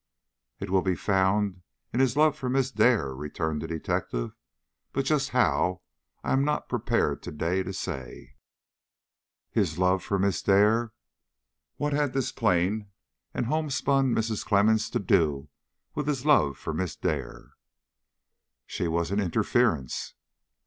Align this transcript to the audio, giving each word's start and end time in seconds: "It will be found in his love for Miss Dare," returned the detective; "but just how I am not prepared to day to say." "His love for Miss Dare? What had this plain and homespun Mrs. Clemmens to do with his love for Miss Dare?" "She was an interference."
"It 0.59 0.71
will 0.71 0.81
be 0.81 0.95
found 0.95 1.61
in 1.93 1.99
his 1.99 2.17
love 2.17 2.35
for 2.35 2.49
Miss 2.49 2.71
Dare," 2.71 3.13
returned 3.13 3.61
the 3.61 3.67
detective; 3.67 4.31
"but 4.93 5.05
just 5.05 5.29
how 5.29 5.83
I 6.23 6.33
am 6.33 6.43
not 6.43 6.67
prepared 6.67 7.21
to 7.21 7.31
day 7.31 7.61
to 7.61 7.71
say." 7.71 8.33
"His 9.51 9.77
love 9.77 10.01
for 10.01 10.17
Miss 10.17 10.41
Dare? 10.41 10.91
What 11.77 11.93
had 11.93 12.13
this 12.13 12.31
plain 12.31 12.87
and 13.35 13.45
homespun 13.45 14.15
Mrs. 14.15 14.43
Clemmens 14.43 14.89
to 14.89 14.97
do 14.97 15.49
with 15.93 16.07
his 16.07 16.25
love 16.25 16.57
for 16.57 16.73
Miss 16.73 16.95
Dare?" 16.95 17.51
"She 18.65 18.87
was 18.87 19.11
an 19.11 19.19
interference." 19.19 20.15